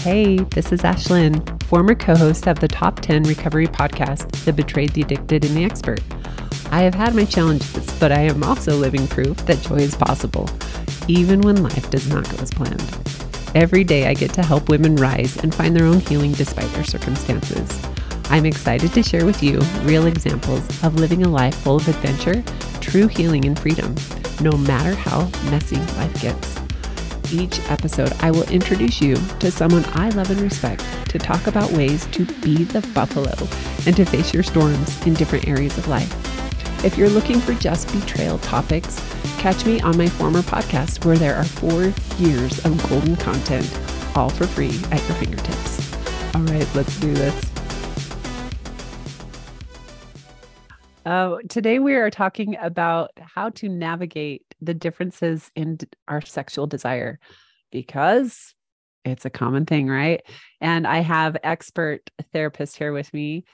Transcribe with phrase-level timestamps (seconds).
[0.00, 4.94] Hey, this is Ashlynn, former co host of the Top 10 Recovery podcast, The Betrayed,
[4.94, 6.00] the Addicted, and the Expert.
[6.70, 10.48] I have had my challenges, but I am also living proof that joy is possible,
[11.06, 12.80] even when life does not go as planned.
[13.54, 16.84] Every day, I get to help women rise and find their own healing despite their
[16.84, 17.70] circumstances.
[18.30, 22.42] I'm excited to share with you real examples of living a life full of adventure,
[22.80, 23.94] true healing, and freedom,
[24.40, 26.59] no matter how messy life gets.
[27.32, 31.70] Each episode, I will introduce you to someone I love and respect to talk about
[31.70, 33.32] ways to be the buffalo
[33.86, 36.12] and to face your storms in different areas of life.
[36.84, 38.98] If you're looking for just betrayal topics,
[39.38, 43.78] catch me on my former podcast where there are four years of golden content,
[44.16, 45.94] all for free at your fingertips.
[46.34, 47.49] All right, let's do this.
[51.06, 55.78] Uh, today, we are talking about how to navigate the differences in
[56.08, 57.18] our sexual desire
[57.72, 58.54] because
[59.06, 60.22] it's a common thing, right?
[60.60, 63.44] And I have expert therapist here with me,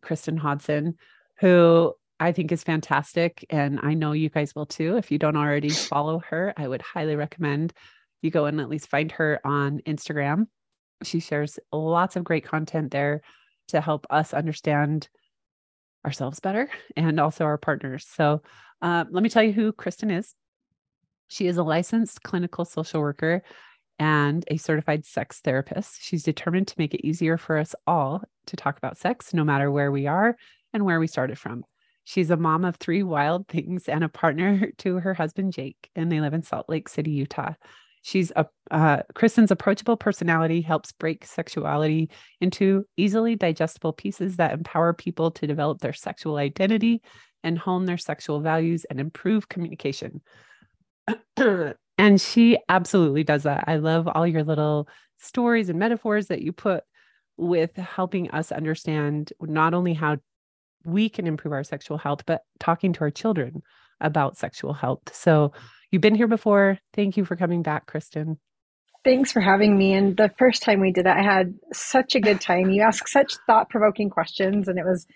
[0.00, 0.96] Kristin Hodson,
[1.38, 3.46] who I think is fantastic.
[3.50, 4.96] And I know you guys will too.
[4.96, 7.72] If you don't already follow her, I would highly recommend
[8.20, 10.46] you go and at least find her on Instagram.
[11.04, 13.20] She shares lots of great content there
[13.68, 15.08] to help us understand
[16.06, 18.06] ourselves better and also our partners.
[18.08, 18.42] So,
[18.82, 20.34] uh, let me tell you who Kristin is.
[21.28, 23.42] She is a licensed clinical social worker
[23.98, 26.02] and a certified sex therapist.
[26.02, 29.70] She's determined to make it easier for us all to talk about sex, no matter
[29.70, 30.36] where we are
[30.72, 31.64] and where we started from.
[32.04, 36.12] She's a mom of three wild things and a partner to her husband, Jake, and
[36.12, 37.54] they live in Salt Lake City, Utah.
[38.06, 42.08] She's a uh, Kristin's approachable personality helps break sexuality
[42.40, 47.02] into easily digestible pieces that empower people to develop their sexual identity
[47.42, 50.20] and hone their sexual values and improve communication.
[51.36, 53.64] and she absolutely does that.
[53.66, 56.84] I love all your little stories and metaphors that you put
[57.36, 60.18] with helping us understand not only how
[60.84, 63.64] we can improve our sexual health, but talking to our children
[64.00, 65.12] about sexual health.
[65.12, 65.50] So
[65.96, 66.78] you've been here before.
[66.92, 68.36] Thank you for coming back, Kristin.
[69.02, 69.94] Thanks for having me.
[69.94, 72.68] And the first time we did that, I had such a good time.
[72.68, 75.06] You asked such thought provoking questions, and it was,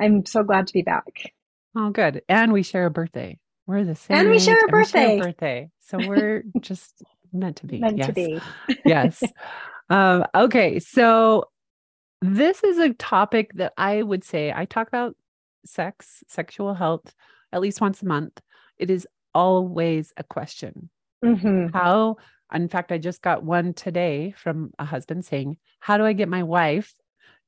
[0.00, 1.34] I'm so glad to be back.
[1.76, 2.22] Oh, good.
[2.26, 3.38] And we share a birthday.
[3.66, 4.16] We're the same.
[4.16, 5.08] And we share a birthday.
[5.08, 5.70] Share a birthday.
[5.80, 7.02] So we're just
[7.34, 7.80] meant to be.
[7.80, 8.06] Meant yes.
[8.06, 8.40] to be.
[8.86, 9.22] yes.
[9.90, 10.78] Um, okay.
[10.78, 11.50] So
[12.22, 15.16] this is a topic that I would say I talk about
[15.66, 17.14] sex, sexual health
[17.52, 18.40] at least once a month.
[18.78, 20.90] It is always a question.
[21.24, 21.76] Mm-hmm.
[21.76, 22.16] How,
[22.52, 26.28] in fact, I just got one today from a husband saying, How do I get
[26.28, 26.92] my wife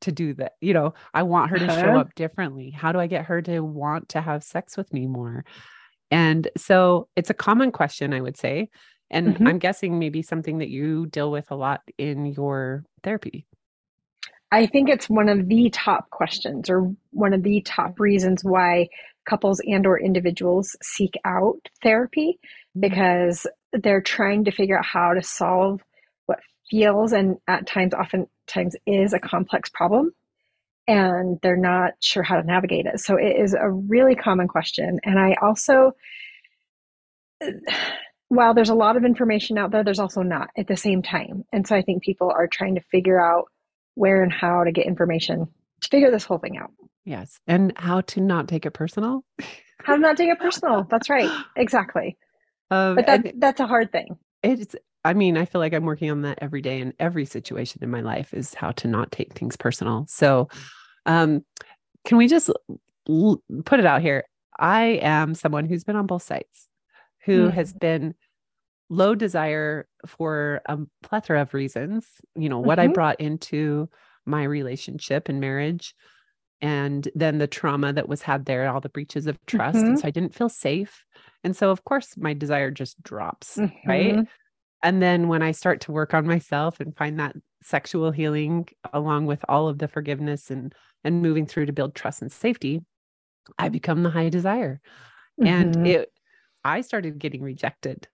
[0.03, 0.53] to do that?
[0.61, 1.81] You know, I want her to uh-huh.
[1.81, 2.71] show up differently.
[2.71, 5.45] How do I get her to want to have sex with me more?
[6.11, 8.69] And so it's a common question, I would say.
[9.11, 9.47] And mm-hmm.
[9.47, 13.47] I'm guessing maybe something that you deal with a lot in your therapy.
[14.51, 18.91] I think it's one of the top questions or one of the top reasons why
[19.29, 22.81] couples and or individuals seek out therapy mm-hmm.
[22.81, 25.81] because they're trying to figure out how to solve
[26.27, 26.41] what
[26.71, 30.13] feels and at times oftentimes is a complex problem
[30.89, 33.01] and they're not sure how to navigate it.
[33.01, 34.99] So it is a really common question.
[35.05, 35.93] And I also,
[38.29, 41.45] while there's a lot of information out there, there's also not at the same time.
[41.53, 43.45] And so I think people are trying to figure out
[43.95, 45.47] where and how to get information
[45.83, 46.71] to figure this whole thing out.
[47.05, 47.41] Yes.
[47.47, 49.25] And how to not take it personal.
[49.85, 50.87] how to not take it personal.
[50.91, 51.31] That's right.
[51.57, 52.17] Exactly.
[52.71, 54.17] Um, but that, that's a hard thing.
[54.43, 54.75] It's
[55.05, 57.91] I mean, I feel like I'm working on that every day in every situation in
[57.91, 60.07] my life is how to not take things personal.
[60.09, 60.49] So,
[61.07, 61.45] um,
[62.05, 62.51] can we just
[63.09, 64.25] l- put it out here?
[64.59, 66.69] I am someone who's been on both sides,
[67.25, 67.53] who mm.
[67.53, 68.15] has been
[68.91, 72.07] low desire for a plethora of reasons.
[72.37, 72.91] You know, what mm-hmm.
[72.91, 73.89] I brought into
[74.25, 75.95] my relationship and marriage,
[76.63, 79.79] and then the trauma that was had there, all the breaches of trust.
[79.79, 79.87] Mm-hmm.
[79.89, 81.05] And so I didn't feel safe.
[81.43, 83.89] And so, of course, my desire just drops, mm-hmm.
[83.89, 84.27] right?
[84.85, 89.27] And then when I start to work on myself and find that sexual healing along
[89.27, 90.73] with all of the forgiveness and
[91.05, 92.81] and moving through to build trust and safety,
[93.59, 94.81] I become the high desire.
[95.41, 95.47] Mm-hmm.
[95.49, 96.13] And it
[96.65, 98.07] I started getting rejected.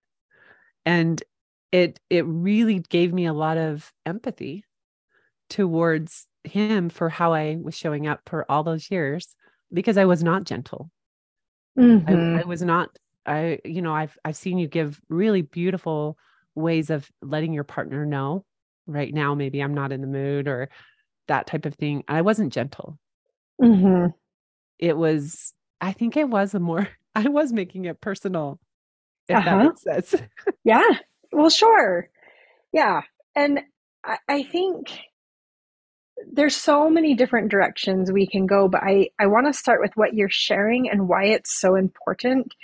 [0.87, 1.23] And
[1.71, 4.65] it it really gave me a lot of empathy
[5.51, 9.35] towards him for how I was showing up for all those years
[9.73, 10.91] because I was not gentle.
[11.79, 12.37] Mm-hmm.
[12.37, 12.91] I, I was not
[13.27, 16.19] I you know I've I've seen you give really beautiful
[16.55, 18.45] ways of letting your partner know
[18.87, 20.69] right now maybe i'm not in the mood or
[21.29, 22.99] that type of thing i wasn't gentle
[23.63, 24.07] mm-hmm.
[24.79, 28.59] it was i think it was a more i was making it personal
[29.29, 29.59] if uh-huh.
[29.59, 30.15] that makes sense
[30.65, 30.89] yeah
[31.33, 32.09] well sure
[32.73, 33.03] yeah
[33.37, 33.61] and
[34.05, 34.99] I, I think
[36.33, 39.93] there's so many different directions we can go, but I, I want to start with
[39.95, 42.55] what you're sharing and why it's so important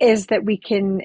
[0.00, 1.00] is that we can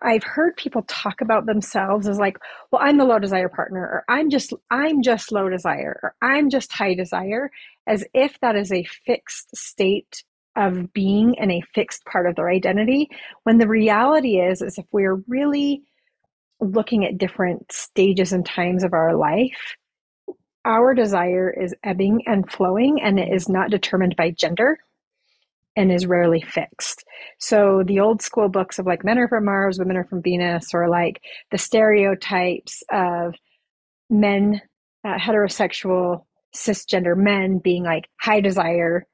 [0.00, 2.38] I've heard people talk about themselves as like,
[2.70, 6.48] well, I'm the low desire partner, or I'm just I'm just low desire, or I'm
[6.48, 7.50] just high desire,
[7.86, 10.24] as if that is a fixed state
[10.56, 13.08] of being and a fixed part of their identity.
[13.42, 15.82] When the reality is, is if we're really
[16.60, 19.76] looking at different stages and times of our life,
[20.64, 24.78] our desire is ebbing and flowing, and it is not determined by gender
[25.74, 27.04] and is rarely fixed.
[27.38, 30.74] So the old school books of like men are from Mars, women are from Venus,
[30.74, 33.34] or like the stereotypes of
[34.10, 34.60] men,
[35.04, 36.24] uh, heterosexual,
[36.54, 39.06] cisgender men being like high desire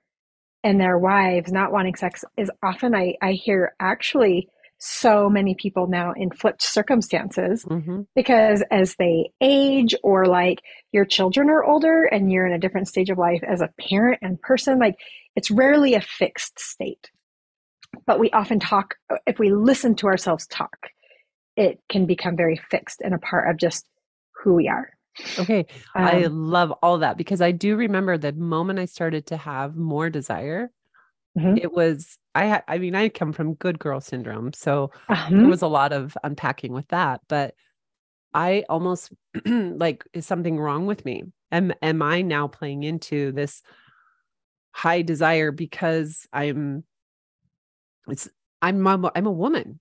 [0.65, 4.49] and their wives not wanting sex is often I, I hear actually
[4.79, 8.03] so many people now in flipped circumstances mm-hmm.
[8.15, 10.61] because as they age or like
[10.93, 14.21] your children are older and you're in a different stage of life as a parent
[14.23, 14.95] and person like
[15.35, 17.11] it's rarely a fixed state.
[18.07, 18.95] But we often talk
[19.27, 20.77] if we listen to ourselves talk
[21.57, 23.85] it can become very fixed and a part of just
[24.43, 24.91] who we are.
[25.37, 25.67] Okay.
[25.97, 29.75] Um, i love all that because i do remember the moment i started to have
[29.75, 30.71] more desire
[31.37, 31.57] mm-hmm.
[31.57, 35.31] it was I I mean, I come from good girl syndrome, so uh-huh.
[35.31, 37.21] there was a lot of unpacking with that.
[37.29, 37.55] But
[38.33, 39.13] I almost
[39.45, 41.25] like is something wrong with me?
[41.51, 43.63] Am am I now playing into this
[44.71, 46.85] high desire because I'm
[48.07, 48.29] it's
[48.63, 49.81] I'm a, I'm a woman.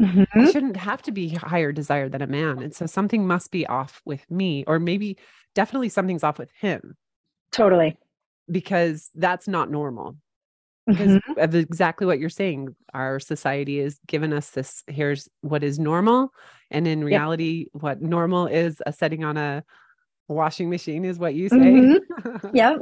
[0.00, 0.40] Mm-hmm.
[0.40, 2.60] I shouldn't have to be higher desire than a man.
[2.60, 5.18] And so something must be off with me, or maybe
[5.54, 6.96] definitely something's off with him.
[7.52, 7.96] Totally.
[8.50, 10.16] Because that's not normal
[10.86, 11.38] because mm-hmm.
[11.38, 16.30] of exactly what you're saying our society has given us this here's what is normal
[16.70, 19.64] and in reality what normal is a setting on a
[20.28, 22.46] washing machine is what you say mm-hmm.
[22.54, 22.76] yep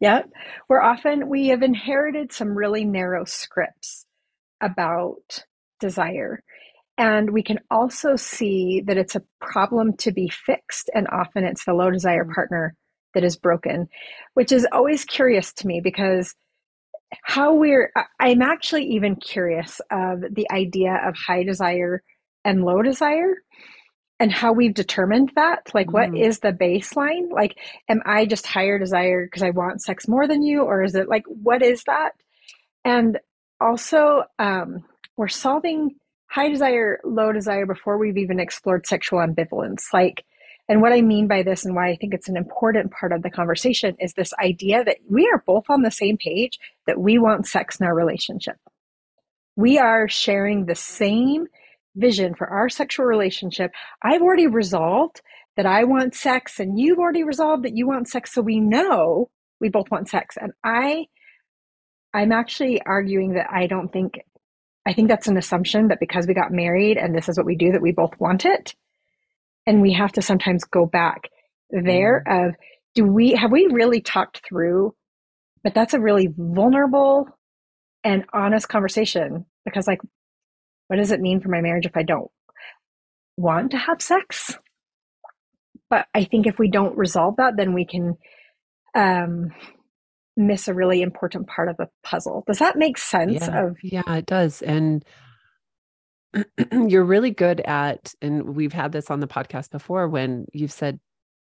[0.00, 0.28] yep
[0.68, 4.06] we're often we have inherited some really narrow scripts
[4.60, 5.44] about
[5.80, 6.42] desire
[6.98, 11.64] and we can also see that it's a problem to be fixed and often it's
[11.64, 12.32] the low desire mm-hmm.
[12.32, 12.74] partner
[13.14, 13.88] that is broken
[14.34, 16.34] which is always curious to me because
[17.22, 22.02] how we're i'm actually even curious of the idea of high desire
[22.44, 23.34] and low desire
[24.18, 25.68] and how we've determined that.
[25.74, 26.18] Like what mm.
[26.18, 27.30] is the baseline?
[27.30, 27.58] Like
[27.88, 31.08] am i just higher desire because i want sex more than you or is it
[31.08, 32.12] like what is that?
[32.84, 33.18] And
[33.60, 34.84] also um,
[35.16, 35.96] we're solving
[36.28, 39.84] high desire low desire before we've even explored sexual ambivalence.
[39.92, 40.24] Like
[40.68, 43.22] and what I mean by this and why I think it's an important part of
[43.22, 47.18] the conversation is this idea that we are both on the same page that we
[47.18, 48.56] want sex in our relationship.
[49.54, 51.46] We are sharing the same
[51.94, 53.70] vision for our sexual relationship.
[54.02, 55.22] I've already resolved
[55.56, 59.30] that I want sex and you've already resolved that you want sex so we know
[59.60, 61.06] we both want sex and I
[62.12, 64.20] I'm actually arguing that I don't think
[64.86, 67.56] I think that's an assumption that because we got married and this is what we
[67.56, 68.74] do that we both want it
[69.66, 71.28] and we have to sometimes go back
[71.70, 72.48] there mm.
[72.48, 72.54] of
[72.94, 74.94] do we have we really talked through
[75.62, 77.26] but that's a really vulnerable
[78.04, 80.00] and honest conversation because like
[80.88, 82.30] what does it mean for my marriage if i don't
[83.36, 84.56] want to have sex?
[85.90, 88.16] But i think if we don't resolve that then we can
[88.94, 89.50] um
[90.36, 92.44] miss a really important part of the puzzle.
[92.46, 94.62] Does that make sense yeah, of yeah it does.
[94.62, 95.04] And
[96.88, 101.00] you're really good at, and we've had this on the podcast before when you've said,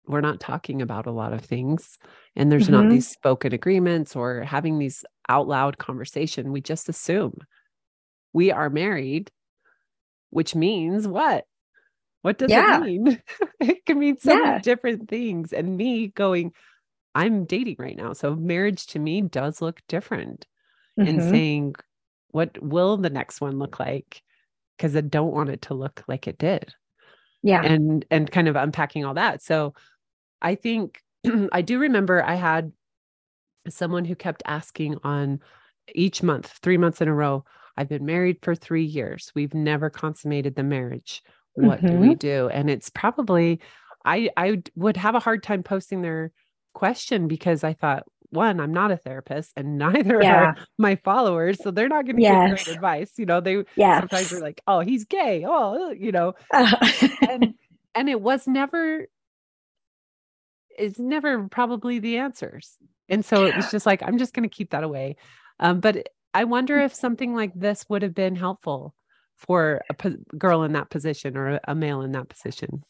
[0.05, 1.97] we're not talking about a lot of things
[2.35, 2.83] and there's mm-hmm.
[2.83, 6.51] not these spoken agreements or having these out loud conversation.
[6.51, 7.37] We just assume
[8.33, 9.31] we are married,
[10.29, 11.45] which means what?
[12.21, 12.77] What does yeah.
[12.77, 13.21] it mean?
[13.59, 14.39] it can mean so yeah.
[14.39, 15.53] many different things.
[15.53, 16.51] And me going,
[17.15, 18.13] I'm dating right now.
[18.13, 20.45] So marriage to me does look different.
[20.99, 21.09] Mm-hmm.
[21.09, 21.75] And saying,
[22.29, 24.21] what will the next one look like?
[24.77, 26.73] Because I don't want it to look like it did.
[27.41, 27.61] Yeah.
[27.61, 29.41] And and kind of unpacking all that.
[29.41, 29.73] So
[30.41, 31.01] I think
[31.51, 32.71] I do remember I had
[33.69, 35.39] someone who kept asking on
[35.93, 37.43] each month, 3 months in a row,
[37.75, 39.31] I've been married for 3 years.
[39.35, 41.21] We've never consummated the marriage.
[41.55, 41.87] What mm-hmm.
[41.87, 42.17] do we mm-hmm.
[42.17, 42.49] do?
[42.49, 43.59] And it's probably
[44.05, 46.31] I I would have a hard time posting their
[46.73, 50.35] question because I thought, one, I'm not a therapist and neither yeah.
[50.35, 51.59] are my followers.
[51.61, 52.49] So they're not going to yes.
[52.49, 53.11] give great advice.
[53.17, 54.01] You know, they yes.
[54.01, 55.45] sometimes are like, oh, he's gay.
[55.47, 57.53] Oh, you know, and,
[57.95, 59.07] and it was never,
[60.77, 62.77] it's never probably the answers.
[63.09, 65.17] And so it was just like, I'm just going to keep that away.
[65.59, 68.95] Um, but I wonder if something like this would have been helpful
[69.37, 72.83] for a po- girl in that position or a male in that position.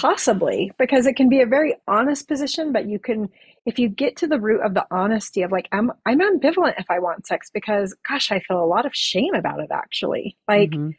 [0.00, 3.28] Possibly, because it can be a very honest position, but you can,
[3.66, 6.86] if you get to the root of the honesty of like, I'm, I'm ambivalent if
[6.88, 10.36] I want sex because, gosh, I feel a lot of shame about it actually.
[10.46, 10.90] Like, mm-hmm.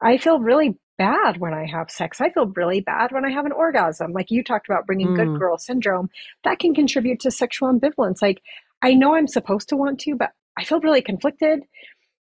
[0.00, 2.20] I feel really bad when I have sex.
[2.20, 4.12] I feel really bad when I have an orgasm.
[4.12, 5.16] Like you talked about bringing mm.
[5.16, 6.08] good girl syndrome,
[6.44, 8.22] that can contribute to sexual ambivalence.
[8.22, 8.40] Like,
[8.82, 11.64] I know I'm supposed to want to, but I feel really conflicted.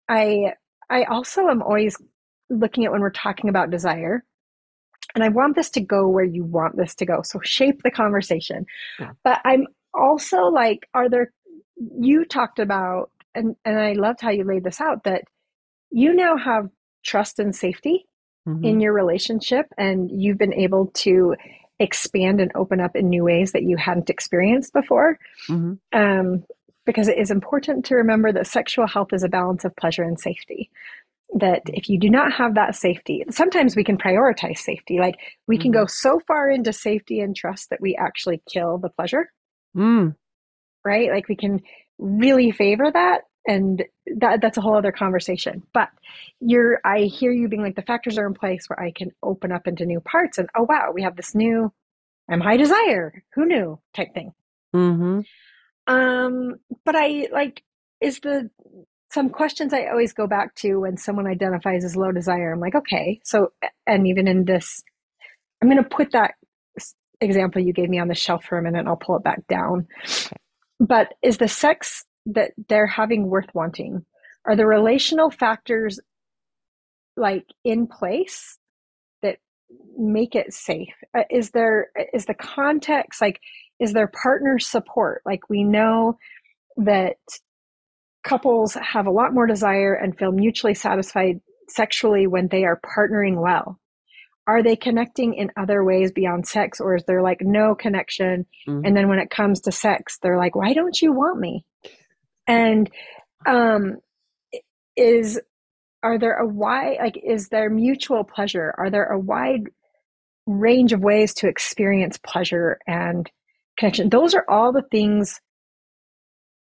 [0.08, 0.52] I,
[0.90, 1.96] I also am always
[2.50, 4.24] looking at when we're talking about desire
[5.14, 7.22] and I want this to go where you want this to go.
[7.22, 8.66] So shape the conversation.
[8.98, 9.12] Yeah.
[9.24, 11.32] But I'm also like, are there,
[11.76, 15.24] you talked about, and, and I loved how you laid this out that
[15.90, 16.68] you now have
[17.04, 18.06] trust and safety
[18.46, 18.64] mm-hmm.
[18.64, 21.34] in your relationship, and you've been able to
[21.78, 25.18] expand and open up in new ways that you hadn't experienced before.
[25.48, 25.98] Mm-hmm.
[25.98, 26.44] Um,
[26.86, 30.18] because it is important to remember that sexual health is a balance of pleasure and
[30.18, 30.70] safety
[31.34, 34.98] that if you do not have that safety, sometimes we can prioritize safety.
[34.98, 35.82] Like we can mm-hmm.
[35.82, 39.30] go so far into safety and trust that we actually kill the pleasure.
[39.76, 40.16] Mm.
[40.84, 41.10] Right?
[41.10, 41.60] Like we can
[41.98, 43.84] really favor that and
[44.18, 45.62] that that's a whole other conversation.
[45.72, 45.88] But
[46.40, 49.52] you're I hear you being like the factors are in place where I can open
[49.52, 51.72] up into new parts and oh wow, we have this new
[52.28, 53.24] I'm high desire.
[53.34, 53.80] Who knew?
[53.94, 54.32] type thing.
[54.74, 55.20] Mm-hmm.
[55.92, 57.62] Um, but I like
[58.00, 58.50] is the
[59.10, 62.52] some questions I always go back to when someone identifies as low desire.
[62.52, 63.52] I'm like, okay, so,
[63.86, 64.82] and even in this,
[65.60, 66.34] I'm going to put that
[67.20, 69.86] example you gave me on the shelf for a minute I'll pull it back down.
[70.78, 74.04] But is the sex that they're having worth wanting?
[74.46, 76.00] Are the relational factors
[77.16, 78.58] like in place
[79.22, 79.38] that
[79.98, 80.94] make it safe?
[81.16, 83.40] Uh, is there, is the context like,
[83.80, 85.20] is there partner support?
[85.26, 86.16] Like we know
[86.78, 87.16] that
[88.22, 93.40] couples have a lot more desire and feel mutually satisfied sexually when they are partnering
[93.40, 93.78] well.
[94.46, 98.46] Are they connecting in other ways beyond sex, or is there like no connection?
[98.66, 98.84] Mm-hmm.
[98.84, 101.64] And then when it comes to sex, they're like, why don't you want me?
[102.46, 102.90] And
[103.46, 103.98] um,
[104.96, 105.40] is
[106.02, 108.74] are there a wide like is there mutual pleasure?
[108.76, 109.68] Are there a wide
[110.46, 113.30] range of ways to experience pleasure and
[113.78, 114.08] connection?
[114.08, 115.40] Those are all the things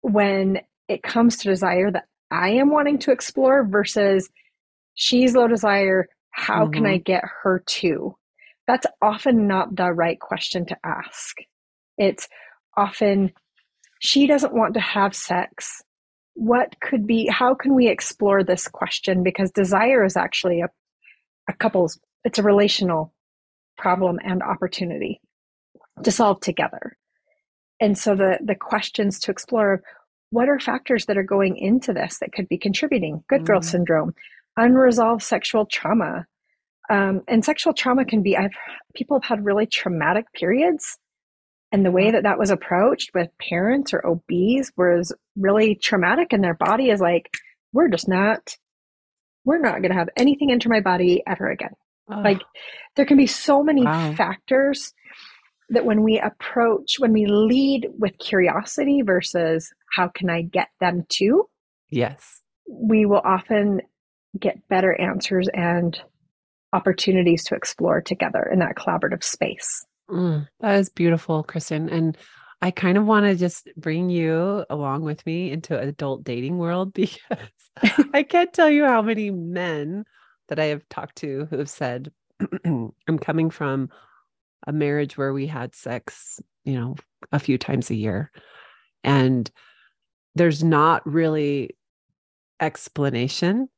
[0.02, 4.28] when it comes to desire that I am wanting to explore versus
[4.94, 6.08] she's low desire.
[6.30, 6.72] How mm-hmm.
[6.72, 8.16] can I get her to?
[8.66, 11.36] That's often not the right question to ask.
[11.96, 12.28] It's
[12.76, 13.32] often
[14.00, 15.82] she doesn't want to have sex.
[16.34, 19.22] What could be, how can we explore this question?
[19.22, 20.68] Because desire is actually a,
[21.48, 23.12] a couple's, it's a relational
[23.76, 25.20] problem and opportunity
[26.04, 26.96] to solve together.
[27.80, 29.82] And so the, the questions to explore
[30.30, 33.24] what are factors that are going into this that could be contributing?
[33.28, 33.64] Good girl mm.
[33.64, 34.14] syndrome,
[34.56, 36.26] unresolved sexual trauma.
[36.90, 38.50] Um, and sexual trauma can be, I've
[38.94, 40.98] people have had really traumatic periods.
[41.70, 46.32] And the way that that was approached with parents or OBs was really traumatic.
[46.32, 47.30] And their body is like,
[47.72, 48.56] we're just not,
[49.44, 51.74] we're not going to have anything enter my body ever again.
[52.08, 52.40] Like
[52.96, 54.14] there can be so many wow.
[54.14, 54.92] factors
[55.68, 61.04] that when we approach, when we lead with curiosity versus how can I get them
[61.10, 61.48] to?
[61.90, 62.42] Yes.
[62.68, 63.80] We will often
[64.38, 66.00] get better answers and
[66.72, 69.86] opportunities to explore together in that collaborative space.
[70.10, 71.90] Mm, that is beautiful, Kristin.
[71.92, 72.16] And
[72.60, 76.92] I kind of want to just bring you along with me into adult dating world
[76.94, 77.18] because
[78.12, 80.04] I can't tell you how many men
[80.48, 82.10] that I have talked to who have said,
[82.64, 83.90] I'm coming from
[84.66, 86.96] a marriage where we had sex, you know,
[87.32, 88.30] a few times a year.
[89.04, 89.50] And
[90.38, 91.76] there's not really
[92.60, 93.68] explanation.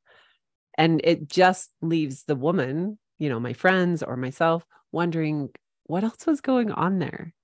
[0.79, 5.51] And it just leaves the woman, you know, my friends or myself wondering
[5.85, 7.35] what else was going on there.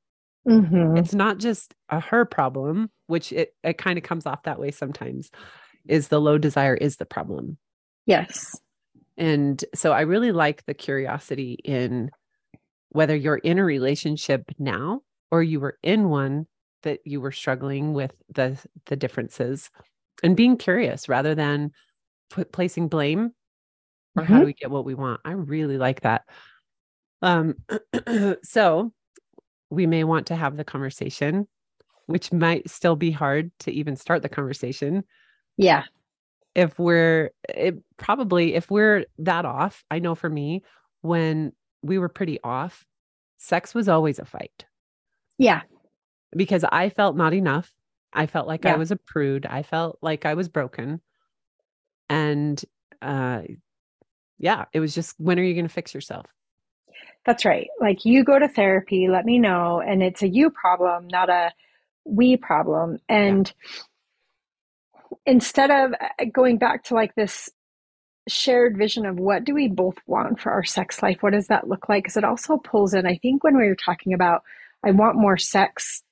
[0.49, 0.97] Mm-hmm.
[0.97, 4.71] It's not just a her problem, which it, it kind of comes off that way
[4.71, 5.31] sometimes,
[5.89, 7.59] is the low desire is the problem.
[8.07, 8.59] Yes.
[9.17, 12.11] And so I really like the curiosity in
[12.91, 16.47] whether you're in a relationship now or you were in one
[16.87, 19.71] that you were struggling with the the differences
[20.23, 21.71] and being curious rather than
[22.31, 23.33] put, placing blame
[24.17, 24.33] or mm-hmm.
[24.33, 26.25] how do we get what we want i really like that
[27.23, 27.55] um
[28.43, 28.93] so
[29.71, 31.47] we may want to have the conversation
[32.07, 35.05] which might still be hard to even start the conversation
[35.57, 35.85] yeah
[36.55, 40.63] if we're it probably if we're that off i know for me
[41.03, 41.53] when
[41.83, 42.85] we were pretty off,
[43.39, 44.67] sex was always a fight.
[45.39, 45.63] Yeah.
[46.35, 47.73] Because I felt not enough.
[48.13, 48.75] I felt like yeah.
[48.75, 49.47] I was a prude.
[49.47, 51.01] I felt like I was broken.
[52.09, 52.63] And
[53.03, 53.43] uh
[54.39, 56.27] yeah, it was just when are you going to fix yourself?
[57.25, 57.69] That's right.
[57.81, 59.81] Like you go to therapy, let me know.
[59.81, 61.53] And it's a you problem, not a
[62.05, 62.99] we problem.
[63.09, 65.17] And yeah.
[65.27, 67.51] instead of uh, going back to like this
[68.29, 71.69] shared vision of what do we both want for our sex life, what does that
[71.69, 72.05] look like?
[72.05, 74.43] Because it also pulls in, I think, when we were talking about,
[74.85, 76.03] I want more sex,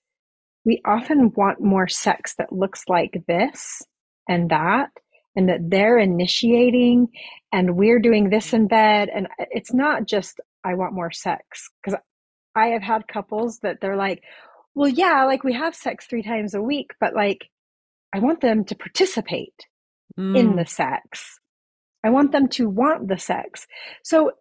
[0.64, 3.82] we often want more sex that looks like this
[4.28, 4.90] and that
[5.36, 7.08] and that they're initiating
[7.52, 11.70] and we're doing this in bed and it's not just i want more sex.
[11.82, 11.98] Because
[12.54, 14.22] i have had couples that they're like
[14.74, 17.46] well yeah like we have sex three times a week but like
[18.14, 19.66] i want them to participate
[20.18, 20.36] mm.
[20.36, 21.38] in the sex.
[22.04, 23.66] I want them to want the sex.
[24.02, 24.32] So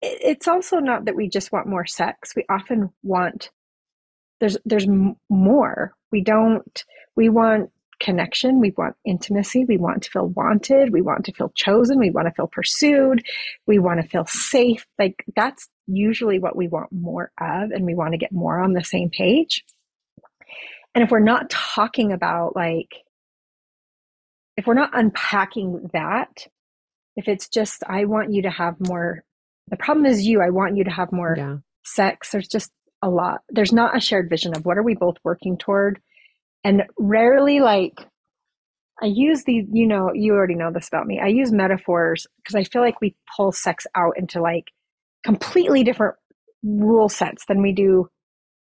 [0.00, 2.34] it's also not that we just want more sex.
[2.34, 3.50] We often want
[4.40, 4.86] there's there's
[5.28, 6.84] more we don't
[7.16, 8.60] we want connection.
[8.60, 9.64] We want intimacy.
[9.64, 10.92] We want to feel wanted.
[10.92, 11.98] We want to feel chosen.
[11.98, 13.24] We want to feel pursued.
[13.66, 14.86] We want to feel safe.
[14.98, 18.72] Like that's usually what we want more of, and we want to get more on
[18.72, 19.64] the same page.
[20.94, 22.94] And if we're not talking about like,
[24.56, 26.46] if we're not unpacking that,
[27.16, 29.24] if it's just, I want you to have more,
[29.68, 31.56] the problem is you, I want you to have more yeah.
[31.84, 32.30] sex.
[32.30, 32.70] There's just
[33.04, 33.42] a lot.
[33.50, 36.00] There's not a shared vision of what are we both working toward
[36.64, 37.94] and rarely like
[39.02, 41.20] I use the, you know, you already know this about me.
[41.20, 44.70] I use metaphors because I feel like we pull sex out into like
[45.24, 46.14] completely different
[46.62, 48.08] rule sets than we do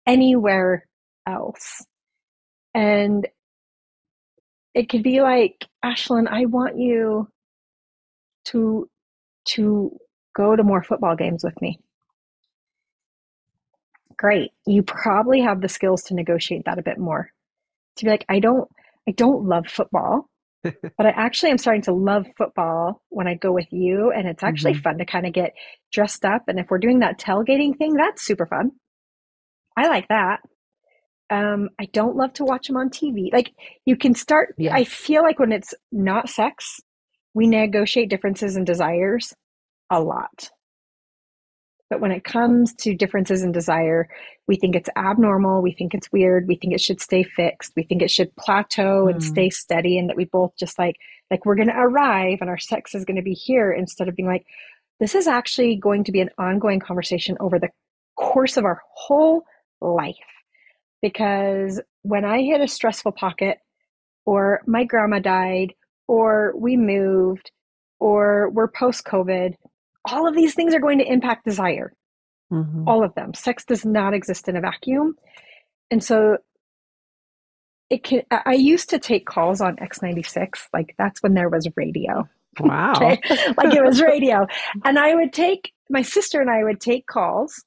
[0.07, 0.87] anywhere
[1.27, 1.85] else.
[2.73, 3.27] And
[4.73, 7.29] it could be like, Ashlynn, I want you
[8.45, 8.89] to
[9.49, 9.91] to
[10.35, 11.79] go to more football games with me.
[14.17, 14.51] Great.
[14.65, 17.31] You probably have the skills to negotiate that a bit more
[17.97, 18.69] to be like, I don't,
[19.07, 20.29] I don't love football,
[20.63, 24.11] but I actually am starting to love football when I go with you.
[24.11, 24.81] And it's actually mm-hmm.
[24.81, 25.53] fun to kind of get
[25.91, 26.43] dressed up.
[26.47, 28.71] And if we're doing that tailgating thing, that's super fun.
[29.77, 30.39] I like that.
[31.29, 33.33] Um, I don't love to watch them on TV.
[33.33, 33.51] Like
[33.85, 34.73] you can start, yes.
[34.73, 36.79] I feel like when it's not sex,
[37.33, 39.33] we negotiate differences and desires
[39.89, 40.51] a lot.
[41.89, 44.09] But when it comes to differences in desire,
[44.47, 47.83] we think it's abnormal, we think it's weird, we think it should stay fixed, we
[47.83, 49.23] think it should plateau and mm.
[49.23, 50.95] stay steady, and that we both just like,
[51.29, 54.15] like we're going to arrive and our sex is going to be here instead of
[54.15, 54.45] being like,
[54.99, 57.69] this is actually going to be an ongoing conversation over the
[58.15, 59.43] course of our whole
[59.81, 60.15] life.
[61.01, 63.59] Because when I hit a stressful pocket,
[64.25, 65.73] or my grandma died,
[66.07, 67.51] or we moved,
[67.99, 69.53] or we're post COVID,
[70.05, 71.93] all of these things are going to impact desire.
[72.51, 72.87] Mm-hmm.
[72.87, 73.33] All of them.
[73.33, 75.15] Sex does not exist in a vacuum.
[75.91, 76.37] And so
[77.89, 82.27] it can I used to take calls on X96, like that's when there was radio.
[82.59, 82.93] Wow.
[82.95, 83.19] okay?
[83.57, 84.47] Like it was radio.
[84.83, 87.63] and I would take my sister and I would take calls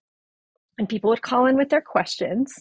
[0.79, 2.53] and people would call in with their questions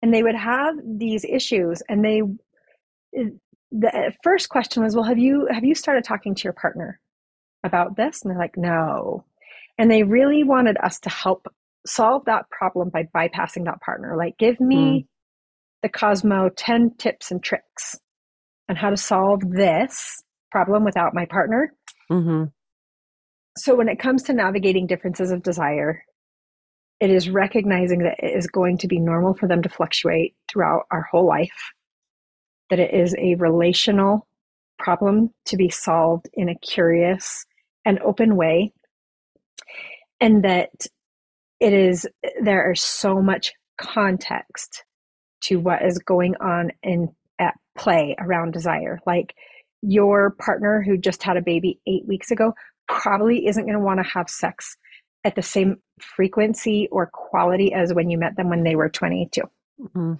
[0.00, 2.22] and they would have these issues and they
[3.70, 7.00] the first question was well have you have you started talking to your partner
[7.64, 8.22] about this?
[8.22, 9.24] And they're like, no.
[9.78, 11.46] And they really wanted us to help
[11.86, 14.16] solve that problem by bypassing that partner.
[14.16, 15.06] Like, give me mm.
[15.82, 17.98] the Cosmo 10 tips and tricks
[18.68, 21.72] on how to solve this problem without my partner.
[22.10, 22.44] Mm-hmm.
[23.56, 26.04] So, when it comes to navigating differences of desire,
[27.00, 30.86] it is recognizing that it is going to be normal for them to fluctuate throughout
[30.90, 31.72] our whole life,
[32.70, 34.26] that it is a relational
[34.78, 37.44] problem to be solved in a curious
[37.84, 38.72] an open way
[40.20, 40.86] and that
[41.60, 42.06] it is
[42.40, 44.84] there is so much context
[45.42, 49.00] to what is going on in at play around desire.
[49.06, 49.34] Like
[49.82, 52.54] your partner who just had a baby 8 weeks ago
[52.88, 54.76] probably isn't going to want to have sex
[55.24, 59.40] at the same frequency or quality as when you met them when they were 22
[59.80, 60.14] mm-hmm.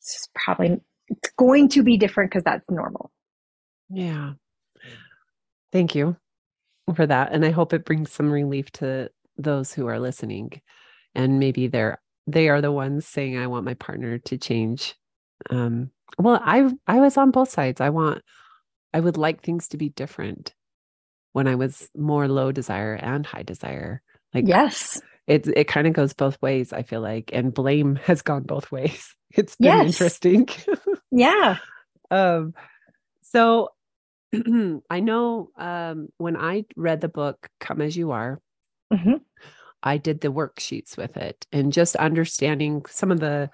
[0.00, 3.10] it's probably it's going to be different because that's normal.
[3.90, 4.32] Yeah.
[5.70, 6.16] Thank you
[6.94, 7.32] for that.
[7.32, 10.60] And I hope it brings some relief to those who are listening.
[11.14, 14.94] And maybe they're they are the ones saying, I want my partner to change.
[15.50, 17.80] Um, well, I I was on both sides.
[17.80, 18.22] I want
[18.94, 20.54] I would like things to be different
[21.32, 24.02] when I was more low desire and high desire.
[24.34, 25.00] Like yes.
[25.26, 27.30] It it kind of goes both ways, I feel like.
[27.32, 29.14] And blame has gone both ways.
[29.34, 29.86] It's been yes.
[29.86, 30.46] interesting.
[31.10, 31.56] yeah.
[32.10, 32.52] Um
[33.22, 33.70] so
[34.90, 38.40] I know um, when I read the book Come As You Are,
[38.92, 39.16] mm-hmm.
[39.82, 43.50] I did the worksheets with it and just understanding some of the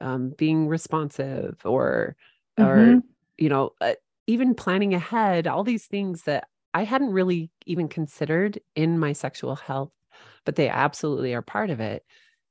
[0.00, 2.16] um, being responsive or,
[2.58, 2.68] mm-hmm.
[2.68, 3.02] or,
[3.36, 3.94] you know, uh,
[4.26, 9.56] even planning ahead, all these things that I hadn't really even considered in my sexual
[9.56, 9.90] health
[10.44, 12.04] but they absolutely are part of it.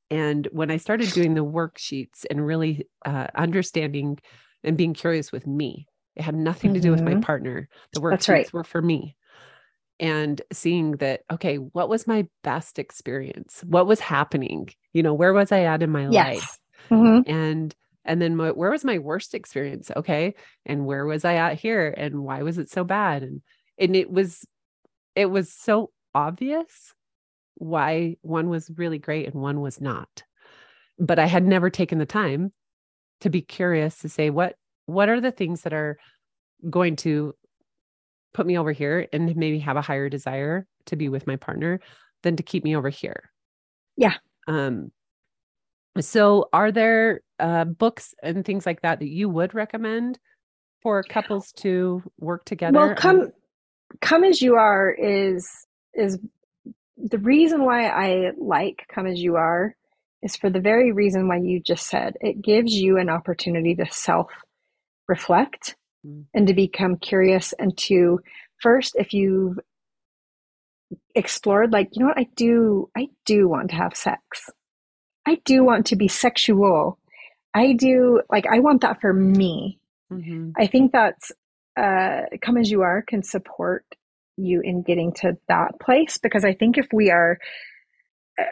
[0.10, 4.18] And when I started doing the worksheets and really uh, understanding
[4.64, 7.22] and being curious with me, it had nothing to do with my Mhm.
[7.22, 7.70] partner.
[7.94, 8.54] The worksheets right.
[8.54, 9.16] were for me.
[10.00, 13.64] And seeing that, okay, what was my best experience?
[13.68, 14.70] What was happening?
[14.94, 16.14] You know, where was I at in my life?
[16.38, 16.60] Yes.
[16.90, 17.24] Mhm.
[17.28, 20.34] and and then my, where was my worst experience okay
[20.66, 23.42] and where was i at here and why was it so bad and
[23.78, 24.48] and it was
[25.16, 26.94] it was so obvious
[27.56, 30.24] why one was really great and one was not
[30.98, 32.52] but i had never taken the time
[33.22, 34.56] to be curious to say what
[34.90, 35.98] what are the things that are
[36.70, 37.34] going to
[38.34, 41.80] put me over here and maybe have a higher desire to be with my partner
[42.24, 43.32] than to keep me over here
[43.98, 44.16] Yeah.
[44.48, 44.92] um
[46.00, 50.18] so, are there uh, books and things like that that you would recommend
[50.82, 52.78] for couples to work together?
[52.78, 53.32] Well, on- come
[54.02, 55.50] come as you are is
[55.94, 56.20] is
[56.98, 59.76] the reason why I like come as you are
[60.22, 63.88] is for the very reason why you just said it gives you an opportunity to
[63.90, 64.32] self
[65.10, 65.76] reflect
[66.08, 66.28] Mm.
[66.34, 68.22] and to become curious and to
[68.62, 69.60] first if you've
[71.14, 74.50] explored like you know what I do I do want to have sex
[75.28, 76.98] I do want to be sexual
[77.54, 79.78] I do like I want that for me
[80.12, 80.54] Mhm.
[80.58, 81.32] I think that's
[81.78, 83.86] uh, come as you are can support
[84.38, 87.38] you in getting to that place because I think if we are
[88.40, 88.44] uh,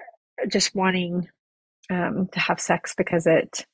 [0.50, 1.28] just wanting
[1.90, 3.66] um, to have sex because it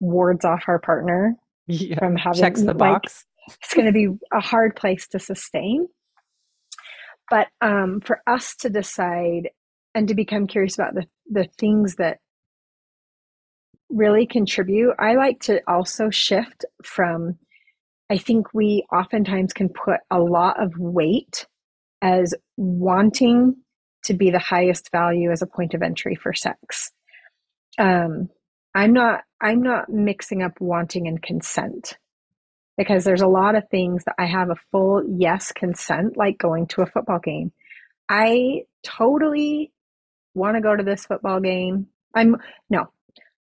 [0.00, 1.34] wards off our partner
[1.66, 3.24] yeah, from having checks the like, box.
[3.62, 5.88] it's going to be a hard place to sustain.
[7.30, 9.50] But um, for us to decide
[9.94, 12.18] and to become curious about the, the things that
[13.88, 17.38] really contribute, I like to also shift from,
[18.10, 21.46] I think we oftentimes can put a lot of weight
[22.02, 23.56] as wanting
[24.04, 26.92] to be the highest value as a point of entry for sex.
[27.78, 28.28] Um,
[28.76, 31.98] I'm not I'm not mixing up wanting and consent
[32.78, 36.68] because there's a lot of things that I have a full yes consent, like going
[36.68, 37.52] to a football game.
[38.08, 39.72] I totally
[40.34, 41.88] want to go to this football game.
[42.14, 42.36] I'm
[42.70, 42.90] no,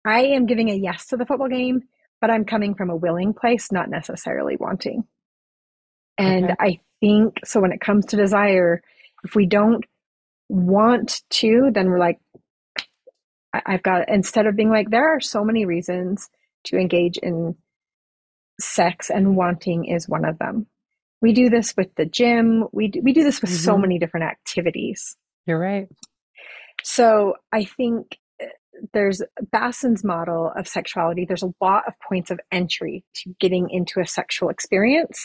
[0.06, 1.82] I am giving a yes to the football game,
[2.20, 5.04] but I'm coming from a willing place, not necessarily wanting.
[6.18, 6.56] And Okay.
[6.60, 8.82] I think so when it comes to desire,
[9.24, 9.84] if we don't
[10.48, 12.18] want to, then we're like,
[13.52, 16.28] I've got, instead of being like, there are so many reasons
[16.64, 17.56] to engage in
[18.60, 20.66] sex and wanting is one of them.
[21.22, 22.64] We do this with the gym.
[22.72, 23.80] We do, we do this with so Mhm.
[23.82, 25.16] many different activities.
[25.46, 25.88] You're right.
[26.82, 28.46] So I think uh,
[28.94, 31.24] there's Basson's model of sexuality.
[31.24, 35.18] There's a lot of points of entry to getting into a sexual experience.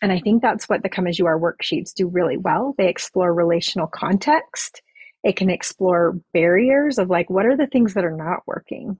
[0.00, 2.74] And I think that's what the Come As You Are worksheets do really well.
[2.78, 4.80] They explore relational context.
[5.24, 8.98] It can explore barriers of like, what are the things that are not working?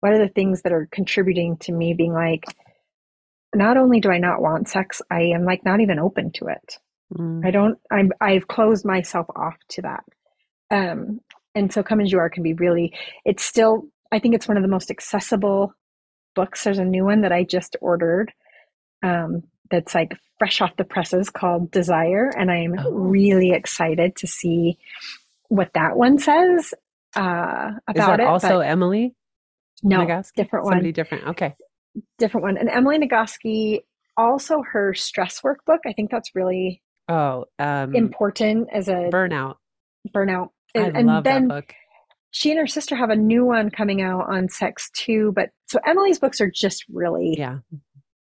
[0.00, 2.44] What are the things that are contributing to me being like,
[3.54, 6.78] not only do I not want sex, I am like not even open to it.
[7.14, 7.44] Mm.
[7.44, 10.04] I don't, I'm, I've closed myself off to that.
[10.70, 11.20] Um,
[11.54, 14.56] and so Come As You Are can be really, it's still, I think it's one
[14.56, 15.74] of the most accessible
[16.34, 16.64] books.
[16.64, 18.32] There's a new one that I just ordered
[19.02, 22.30] um, that's like fresh off the presses called Desire.
[22.38, 22.90] And I'm Oh.
[22.90, 24.78] really excited to see
[25.48, 26.72] what that one says
[27.16, 28.26] uh, Is about that it.
[28.26, 29.14] also Emily
[29.82, 30.32] no, Nagoski?
[30.36, 31.28] different one Somebody different.
[31.28, 31.54] Okay.
[32.18, 32.56] different one.
[32.58, 33.80] And Emily Nagoski,
[34.16, 35.78] also her stress workbook.
[35.86, 39.54] I think that's really Oh, um, important as a burnout.
[40.14, 40.48] burnout.
[40.76, 41.74] I And, and love then that book.
[42.32, 45.32] she and her sister have a new one coming out on sex too.
[45.34, 47.58] But so Emily's books are just really Yeah.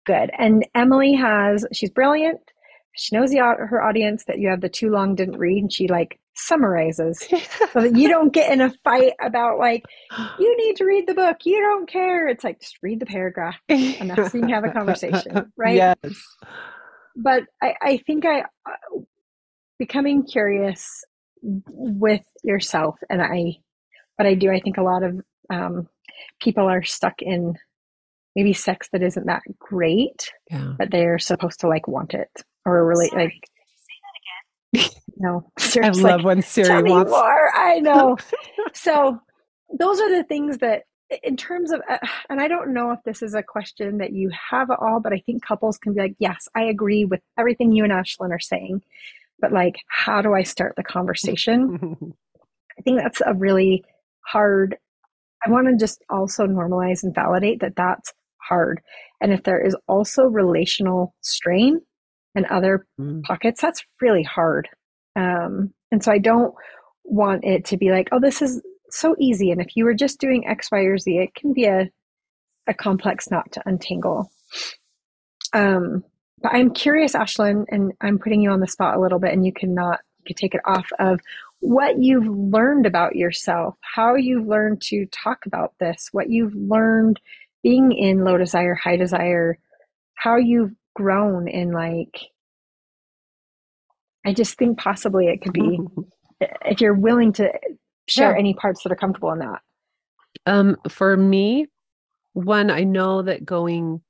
[0.04, 0.30] good.
[0.38, 2.40] And Emily has, she's brilliant.
[2.96, 5.86] She knows the, her audience that you have the too long didn't read, and she
[5.88, 7.18] like summarizes
[7.72, 9.84] so that you don't get in a fight about like,
[10.38, 11.38] you need to read the book.
[11.44, 12.28] You don't care.
[12.28, 13.56] It's like, just read the paragraph.
[13.68, 15.74] enough so you can have a conversation, right?
[15.76, 15.96] Yes.
[17.16, 19.00] but I, I think I uh,
[19.78, 21.04] becoming curious
[21.42, 23.56] with yourself, and I,
[24.18, 24.50] but I do.
[24.50, 25.20] I think a lot of
[25.50, 25.88] um,
[26.40, 27.54] people are stuck in
[28.34, 30.74] maybe sex that isn't that great, Yeah.
[30.78, 32.30] but they're supposed to like want it
[32.64, 34.90] or really like.
[35.16, 35.50] No,
[35.82, 37.10] I love like, when Siri Tell me wants.
[37.10, 37.50] more.
[37.56, 38.16] I know.
[38.74, 39.18] so
[39.78, 40.82] those are the things that
[41.22, 41.98] in terms of uh,
[42.30, 45.12] and i don't know if this is a question that you have at all but
[45.12, 48.38] i think couples can be like yes i agree with everything you and ashlynn are
[48.40, 48.82] saying
[49.40, 51.78] but like how do i start the conversation
[52.78, 53.84] i think that's a really
[54.24, 54.76] hard
[55.46, 58.80] i want to just also normalize and validate that that's hard
[59.20, 61.80] and if there is also relational strain
[62.34, 63.22] and other Mm.
[63.22, 64.68] pockets that's really hard
[65.16, 66.54] um And so I don't
[67.04, 69.50] want it to be like, oh, this is so easy.
[69.50, 71.90] And if you were just doing X, Y, or Z, it can be a,
[72.66, 74.30] a complex knot to untangle.
[75.52, 76.04] Um,
[76.42, 79.44] but I'm curious, Ashlynn, and I'm putting you on the spot a little bit, and
[79.46, 81.20] you cannot you can take it off of
[81.60, 87.20] what you've learned about yourself, how you've learned to talk about this, what you've learned
[87.62, 89.58] being in low desire, high desire,
[90.16, 92.20] how you've grown in like
[94.26, 95.78] I just think possibly it could be
[96.40, 97.52] if you're willing to
[98.08, 98.38] share yeah.
[98.38, 99.60] any parts that are comfortable in that.
[100.44, 101.66] Um, for me,
[102.32, 104.02] one, I know that going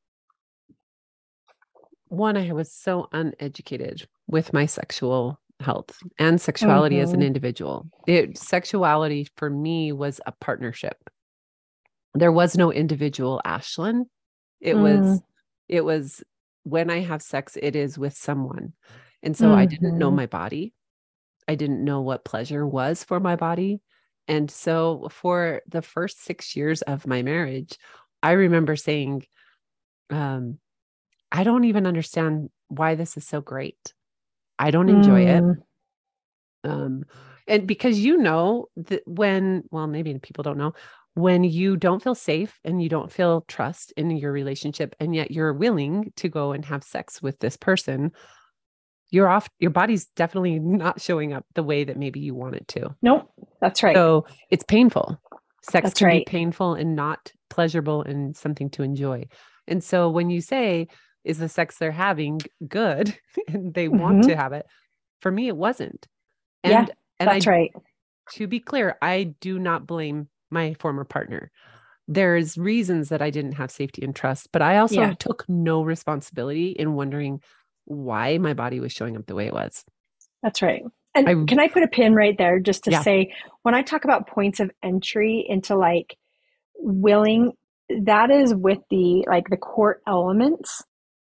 [2.08, 7.04] one, I was so uneducated with my sexual health and sexuality mm-hmm.
[7.04, 7.26] as an mm-hmm.
[7.26, 7.86] individual.
[8.06, 10.96] It, sexuality for me was a partnership.
[12.14, 14.04] There was no individual Ashlynn.
[14.60, 14.82] It mm.
[14.82, 15.20] was,
[15.68, 16.22] it was
[16.62, 18.72] when I have sex, it is with someone.
[19.22, 19.58] And so mm-hmm.
[19.58, 20.16] I didn't know mm-hmm.
[20.16, 20.72] my body.
[21.48, 23.80] I didn't know what pleasure was for my body.
[24.28, 27.78] And so for the first six years of my marriage,
[28.22, 29.24] I remember saying,
[30.10, 30.58] um,
[31.30, 33.94] I don't even understand why this is so great.
[34.58, 35.56] I don't enjoy mm.
[35.56, 36.68] it.
[36.68, 37.04] Um,
[37.46, 40.74] and because you know that when, well, maybe people don't know,
[41.14, 45.30] when you don't feel safe and you don't feel trust in your relationship, and yet
[45.30, 48.12] you're willing to go and have sex with this person,
[49.10, 52.66] you're off, your body's definitely not showing up the way that maybe you want it
[52.68, 52.94] to.
[53.02, 53.94] Nope, that's right.
[53.94, 55.20] So it's painful.
[55.62, 56.26] Sex that's can right.
[56.26, 59.24] be painful and not pleasurable and something to enjoy.
[59.66, 60.88] And so when you say,
[61.26, 63.98] is the sex they're having good and they mm-hmm.
[63.98, 64.64] want to have it.
[65.20, 66.06] For me, it wasn't.
[66.62, 66.86] And, yeah,
[67.18, 67.72] and that's I, right.
[68.34, 71.50] To be clear, I do not blame my former partner.
[72.08, 75.14] There's reasons that I didn't have safety and trust, but I also yeah.
[75.14, 77.40] took no responsibility in wondering
[77.86, 79.84] why my body was showing up the way it was.
[80.42, 80.82] That's right.
[81.14, 83.00] And I, can I put a pin right there just to yeah.
[83.00, 86.16] say when I talk about points of entry into like
[86.78, 87.52] willing,
[87.88, 90.82] that is with the like the core elements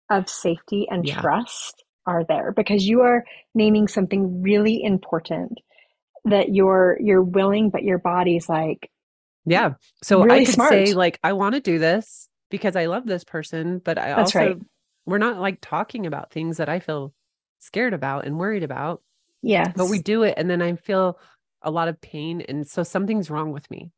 [0.08, 1.20] of safety and yeah.
[1.20, 5.58] trust are there because you are naming something really important
[6.24, 8.90] that you're you're willing but your body's like
[9.46, 10.70] yeah so really i could smart.
[10.70, 14.18] say like i want to do this because i love this person but i That's
[14.18, 14.56] also right.
[15.06, 17.12] We're not like talking about things that i feel
[17.58, 19.02] scared about and worried about
[19.42, 21.18] yeah but we do it and then i feel
[21.62, 23.90] a lot of pain and so something's wrong with me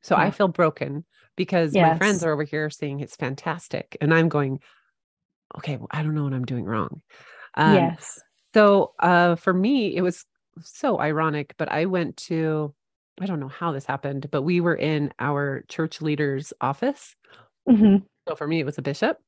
[0.00, 0.22] so yeah.
[0.22, 1.04] i feel broken
[1.36, 1.92] because yes.
[1.92, 4.58] my friends are over here saying it's fantastic and i'm going
[5.58, 7.02] okay, well, I don't know what I'm doing wrong.
[7.54, 8.20] Um, yes.
[8.54, 10.24] So uh, for me, it was
[10.62, 12.74] so ironic, but I went to,
[13.20, 17.14] I don't know how this happened, but we were in our church leader's office.
[17.68, 18.04] Mm-hmm.
[18.28, 19.18] So for me, it was a bishop.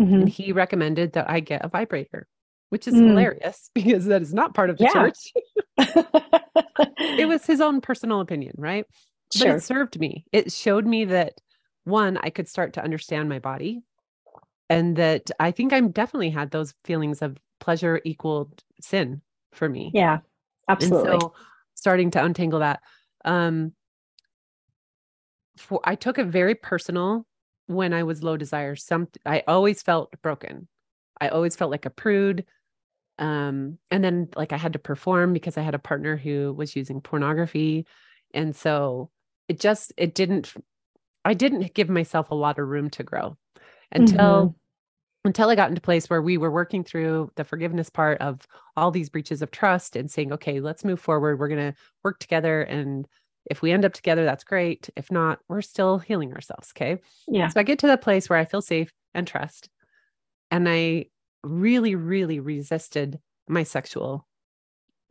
[0.00, 0.14] Mm-hmm.
[0.14, 2.26] And he recommended that I get a vibrator,
[2.70, 3.08] which is mm.
[3.08, 4.92] hilarious because that is not part of the yeah.
[4.92, 5.32] church.
[7.18, 8.84] it was his own personal opinion, right?
[9.32, 9.48] Sure.
[9.48, 10.24] But it served me.
[10.32, 11.40] It showed me that
[11.84, 13.82] one, I could start to understand my body
[14.68, 19.90] and that I think I'm definitely had those feelings of pleasure equaled sin for me.
[19.94, 20.18] Yeah,
[20.68, 21.12] absolutely.
[21.12, 21.34] And so
[21.74, 22.80] starting to untangle that.
[23.24, 23.72] Um,
[25.56, 27.26] for I took it very personal
[27.66, 28.76] when I was low desire.
[28.76, 30.68] Some I always felt broken.
[31.20, 32.44] I always felt like a prude.
[33.18, 36.76] Um, and then like I had to perform because I had a partner who was
[36.76, 37.86] using pornography.
[38.34, 39.10] And so
[39.48, 40.52] it just it didn't
[41.24, 43.36] I didn't give myself a lot of room to grow
[43.90, 45.28] until mm-hmm.
[45.28, 48.90] until I got into place where we were working through the forgiveness part of all
[48.90, 51.38] these breaches of trust and saying, okay, let's move forward.
[51.38, 52.62] We're going to work together.
[52.62, 53.06] And
[53.46, 54.90] if we end up together, that's great.
[54.96, 56.72] If not, we're still healing ourselves.
[56.76, 57.00] Okay.
[57.28, 57.48] Yeah.
[57.48, 59.68] So I get to that place where I feel safe and trust.
[60.50, 61.06] And I
[61.42, 64.26] really, really resisted my sexual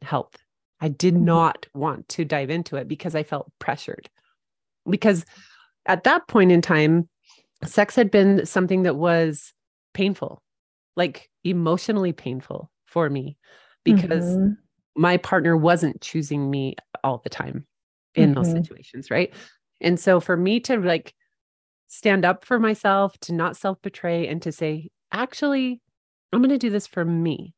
[0.01, 0.35] health.
[0.81, 1.25] I did mm-hmm.
[1.25, 4.09] not want to dive into it because I felt pressured.
[4.89, 5.25] Because
[5.85, 7.07] at that point in time,
[7.63, 9.53] sex had been something that was
[9.93, 10.41] painful,
[10.95, 13.37] like emotionally painful for me
[13.83, 14.53] because mm-hmm.
[14.95, 17.65] my partner wasn't choosing me all the time
[18.15, 18.41] in mm-hmm.
[18.41, 19.33] those situations, right?
[19.81, 21.13] And so for me to like
[21.87, 25.81] stand up for myself, to not self betray, and to say, actually,
[26.31, 27.53] I'm going to do this for me,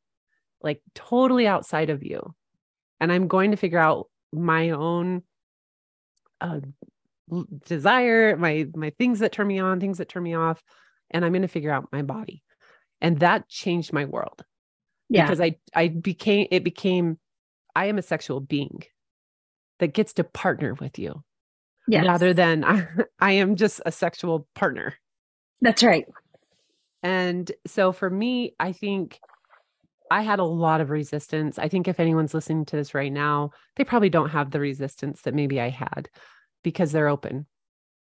[0.62, 2.36] like totally outside of you.
[3.00, 5.24] And I'm going to figure out my own
[6.42, 6.60] uh,
[7.66, 10.62] desire, my my things that turn me on, things that turn me off,
[11.12, 12.44] and I'm going to figure out my body.
[13.00, 14.44] And that changed my world.
[15.10, 15.26] Yeah.
[15.26, 17.18] Because I I became it became
[17.76, 18.84] I am a sexual being
[19.80, 21.24] that gets to partner with you.
[21.88, 22.06] Yes.
[22.06, 22.88] Rather than I,
[23.20, 24.96] I am just a sexual partner.
[25.62, 26.06] That's right.
[27.04, 29.20] And so for me, I think
[30.10, 31.60] I had a lot of resistance.
[31.60, 35.22] I think if anyone's listening to this right now, they probably don't have the resistance
[35.22, 36.10] that maybe I had
[36.64, 37.46] because they're open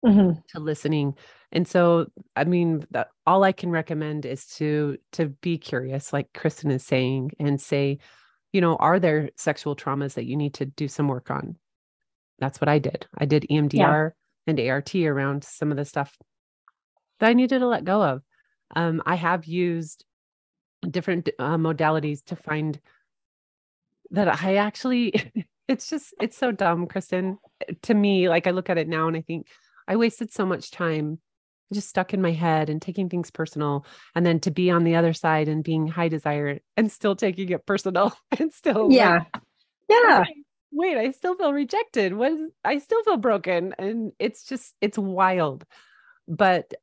[0.05, 0.39] mm-hmm.
[0.49, 1.15] to listening.
[1.51, 6.31] And so, I mean, that all I can recommend is to to be curious, like
[6.33, 7.99] Kristin is saying, and say,
[8.57, 11.57] you know, are there sexual traumas that you need to do some work on?
[12.39, 13.05] That's what I did.
[13.15, 14.09] I did EMDR yeah.
[14.47, 16.17] and ART around some of the stuff
[17.19, 18.23] that I needed to let go of.
[18.75, 20.05] Um, I have used
[20.89, 22.79] different uh, modalities to find
[24.09, 25.13] that I actually,
[25.67, 27.37] it's just, it's so dumb, Kristin.
[27.83, 29.45] To me, like I look at it now and I think
[29.87, 31.19] I wasted so much time
[31.73, 33.85] just stuck in my head and taking things personal.
[34.15, 37.49] And then to be on the other side and being high desire and still taking
[37.49, 39.23] it personal and still, yeah.
[39.33, 39.43] Like,
[39.89, 40.23] yeah.
[40.71, 42.13] Wait, I still feel rejected.
[42.13, 43.73] What is, I still feel broken.
[43.79, 45.65] And it's just, it's wild.
[46.27, 46.73] But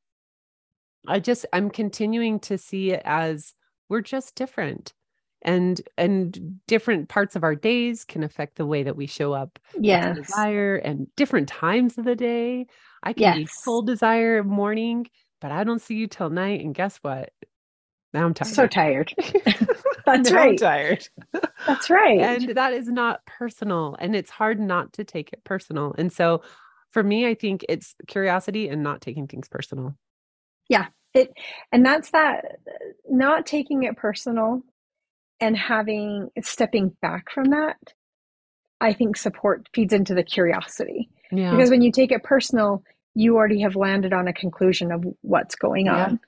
[1.07, 3.53] I just, I'm continuing to see it as
[3.89, 4.95] we're just different
[5.45, 9.59] and and different parts of our days can affect the way that we show up
[9.79, 12.67] yes desire and different times of the day
[13.05, 13.37] i can yes.
[13.37, 15.07] be full desire morning
[15.41, 17.31] but i don't see you till night and guess what?
[18.13, 19.15] Now i'm tired so tired.
[20.07, 21.09] that's right I'm tired.
[21.67, 22.21] That's right.
[22.21, 25.95] And that is not personal and it's hard not to take it personal.
[25.99, 26.43] And so
[26.91, 29.97] for me i think it's curiosity and not taking things personal.
[30.69, 31.33] Yeah it
[31.73, 32.45] and that's that
[33.09, 34.63] not taking it personal
[35.41, 37.77] and having stepping back from that
[38.81, 41.09] i think support feeds into the curiosity.
[41.33, 41.53] Yeah.
[41.53, 42.83] because when you take it personal
[43.15, 46.21] you already have landed on a conclusion of what's going on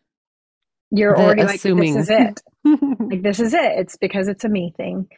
[0.91, 1.95] you're the already assuming.
[1.95, 2.43] like this is it
[3.11, 5.09] like this is it it's because it's a me thing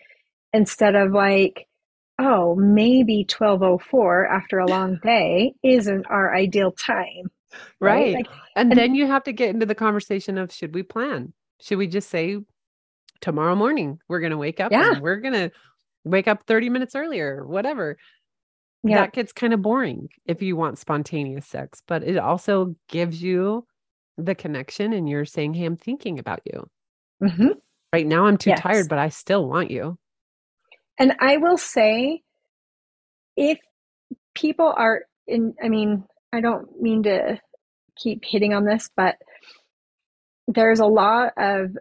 [0.52, 1.66] instead of like
[2.18, 7.30] oh maybe 1204 after a long day isn't our ideal time
[7.80, 8.14] right, right?
[8.14, 8.26] Like,
[8.56, 11.78] and, and then you have to get into the conversation of should we plan should
[11.78, 12.38] we just say
[13.20, 14.92] tomorrow morning we're going to wake up yeah.
[14.92, 15.50] and we're going to
[16.08, 17.96] wake up 30 minutes earlier, whatever.
[18.84, 18.98] Yeah.
[18.98, 23.66] That gets kind of boring if you want spontaneous sex, but it also gives you
[24.16, 26.64] the connection and you're saying, Hey, I'm thinking about you.
[27.22, 27.48] Mm-hmm.
[27.92, 28.60] Right now, I'm too yes.
[28.60, 29.98] tired, but I still want you.
[30.98, 32.22] And I will say,
[33.36, 33.58] if
[34.34, 37.40] people are in, I mean, I don't mean to
[37.96, 39.16] keep hitting on this, but
[40.46, 41.76] there's a lot of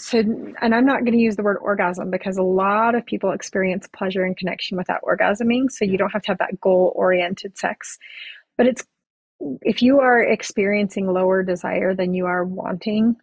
[0.00, 3.30] so and i'm not going to use the word orgasm because a lot of people
[3.30, 7.56] experience pleasure and connection without orgasming so you don't have to have that goal oriented
[7.58, 7.98] sex.
[8.56, 8.84] But it's
[9.62, 13.16] if you are experiencing lower desire than you are wanting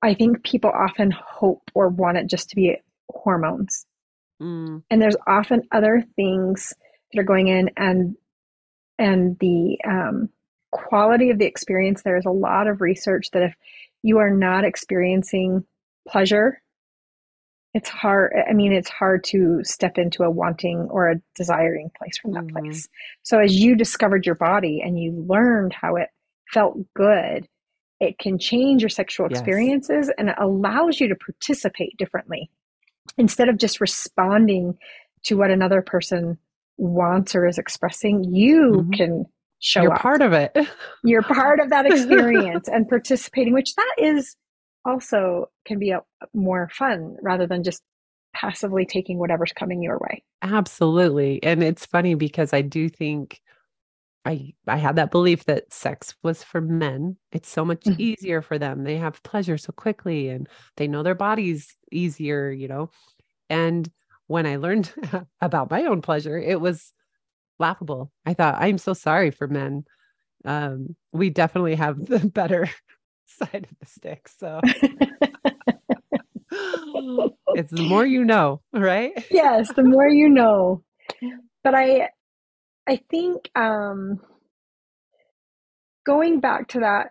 [0.00, 2.76] i think people often hope or want it just to be
[3.08, 3.86] hormones.
[4.40, 4.82] Mm.
[4.90, 6.72] and there's often other things
[7.12, 8.16] that are going in and
[8.98, 10.28] and the um,
[10.74, 13.54] quality of the experience, there's a lot of research that if
[14.04, 15.64] you are not experiencing
[16.06, 16.60] pleasure,
[17.72, 18.32] it's hard.
[18.48, 22.44] I mean, it's hard to step into a wanting or a desiring place from that
[22.44, 22.66] mm-hmm.
[22.66, 22.86] place.
[23.22, 26.10] So, as you discovered your body and you learned how it
[26.52, 27.48] felt good,
[27.98, 30.14] it can change your sexual experiences yes.
[30.18, 32.50] and it allows you to participate differently
[33.16, 34.76] instead of just responding
[35.24, 36.36] to what another person
[36.76, 38.22] wants or is expressing.
[38.22, 38.90] You mm-hmm.
[38.90, 39.26] can
[39.64, 40.00] show You're up.
[40.00, 40.56] part of it.
[41.04, 44.36] You're part of that experience and participating, which that is
[44.84, 46.02] also can be a,
[46.34, 47.82] more fun rather than just
[48.34, 50.22] passively taking whatever's coming your way.
[50.42, 51.42] Absolutely.
[51.42, 53.40] And it's funny because I do think
[54.26, 57.16] I I had that belief that sex was for men.
[57.32, 58.00] It's so much mm-hmm.
[58.00, 58.84] easier for them.
[58.84, 60.46] They have pleasure so quickly and
[60.76, 62.90] they know their bodies easier, you know.
[63.48, 63.90] And
[64.26, 64.92] when I learned
[65.40, 66.92] about my own pleasure, it was
[67.58, 68.10] laughable.
[68.26, 69.84] I thought, I'm so sorry for men.
[70.44, 72.68] Um, we definitely have the better
[73.26, 74.28] side of the stick.
[74.28, 74.60] So
[77.54, 79.12] it's the more you know, right?
[79.30, 80.82] yes, the more you know.
[81.62, 82.10] But I
[82.86, 84.20] I think um
[86.04, 87.08] going back to that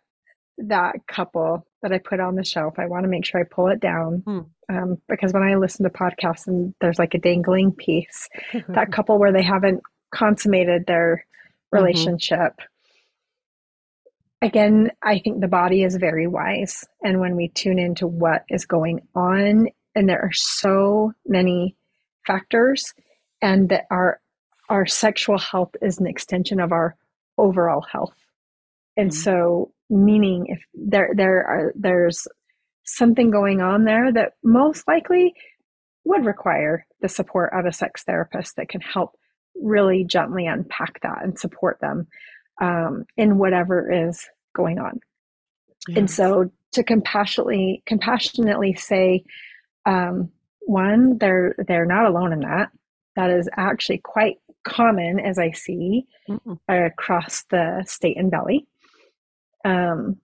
[0.60, 3.67] that couple that I put on the shelf, I want to make sure I pull
[3.67, 4.23] it down.
[4.25, 4.39] Hmm.
[4.69, 8.29] Um, because when I listen to podcasts and there's like a dangling piece,
[8.69, 9.81] that couple where they haven't
[10.14, 11.26] consummated their
[11.74, 11.84] mm-hmm.
[11.84, 12.40] relationship.
[12.40, 12.68] Mm-hmm.
[14.48, 16.86] Again, I think the body is very wise.
[17.02, 21.76] And when we tune into what is going on, and there are so many
[22.28, 22.94] factors,
[23.42, 24.20] and that our
[24.70, 26.96] our sexual health is an extension of our
[27.38, 28.16] overall health.
[28.98, 29.22] And mm-hmm.
[29.22, 32.28] so meaning if there there are there's
[32.86, 35.34] something going on there that most likely
[36.06, 39.16] would require the support of a sex therapist that can help
[39.64, 42.08] really gently unpack that and support them
[42.62, 45.00] um, in whatever is going on.
[45.88, 45.98] Yes.
[45.98, 49.24] And so to compassionately compassionately say,
[49.86, 50.30] um,
[50.62, 52.70] one, they're they're not alone in that.
[53.16, 56.54] That is actually quite common, as I see mm-hmm.
[56.68, 58.66] across the state and belly,
[59.66, 60.18] um,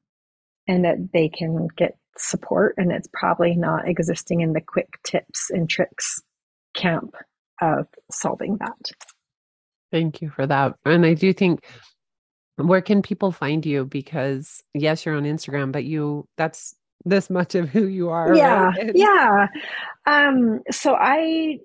[0.68, 5.50] and that they can get support, and it's probably not existing in the quick tips
[5.50, 6.22] and tricks
[6.74, 7.16] camp
[7.62, 8.92] of solving that.
[9.92, 10.76] Thank you for that.
[10.86, 11.66] And I do think
[12.58, 13.86] where can people find you?
[13.86, 16.76] Because yes, you're on Instagram, but you that's
[17.06, 18.36] this much of who you are.
[18.36, 18.66] Yeah.
[18.66, 18.92] Right?
[18.96, 19.48] Yeah.
[20.06, 21.60] Um, so I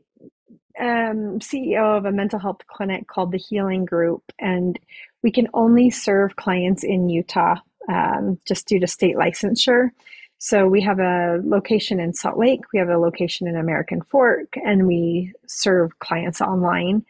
[0.79, 4.79] am CEO of a mental health clinic called the Healing Group, and
[5.23, 7.57] we can only serve clients in Utah
[7.89, 9.91] um, just due to state licensure.
[10.39, 14.57] So we have a location in Salt Lake, we have a location in American Fork,
[14.65, 17.05] and we serve clients online.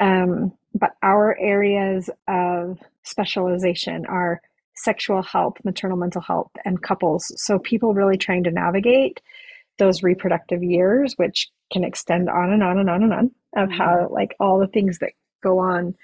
[0.00, 4.40] Um, but our areas of specialization are
[4.76, 7.32] sexual health, maternal mental health, and couples.
[7.36, 9.20] So people really trying to navigate
[9.78, 14.04] those reproductive years, which can extend on and on and on and on of how
[14.04, 14.14] mm-hmm.
[14.14, 15.94] like all the things that go on.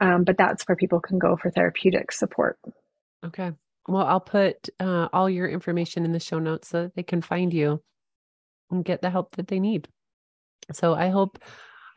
[0.00, 2.58] Um, but that's where people can go for therapeutic support.
[3.24, 3.52] Okay.
[3.88, 7.22] Well, I'll put uh, all your information in the show notes so that they can
[7.22, 7.82] find you
[8.70, 9.88] and get the help that they need.
[10.72, 11.38] So I hope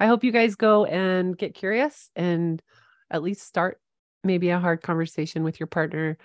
[0.01, 2.59] I hope you guys go and get curious and
[3.11, 3.79] at least start
[4.23, 6.17] maybe a hard conversation with your partner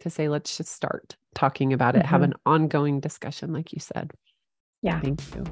[0.00, 2.08] to say, let's just start talking about it, mm-hmm.
[2.08, 4.10] have an ongoing discussion, like you said.
[4.82, 5.00] Yeah.
[5.00, 5.44] Thank you.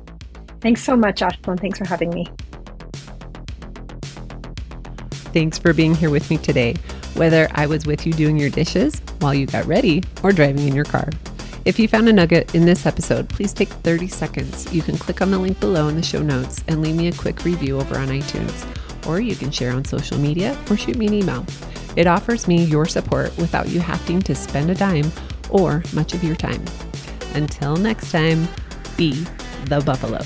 [0.60, 1.58] Thanks so much, Ashlynn.
[1.58, 2.26] Thanks for having me.
[5.32, 6.74] Thanks for being here with me today,
[7.14, 10.74] whether I was with you doing your dishes while you got ready or driving in
[10.74, 11.08] your car.
[11.66, 14.72] If you found a nugget in this episode, please take 30 seconds.
[14.72, 17.12] You can click on the link below in the show notes and leave me a
[17.12, 18.64] quick review over on iTunes.
[19.04, 21.44] Or you can share on social media or shoot me an email.
[21.96, 25.10] It offers me your support without you having to spend a dime
[25.50, 26.64] or much of your time.
[27.34, 28.46] Until next time,
[28.96, 29.26] be
[29.64, 30.20] the buffalo.